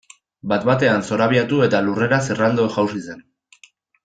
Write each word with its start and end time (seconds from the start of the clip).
Bat 0.53 0.63
batean 0.69 1.05
zorabiatu 1.09 1.59
eta 1.67 1.83
lurrera 1.89 2.19
zerraldo 2.31 2.67
jausi 2.79 3.05
zen. 3.09 3.23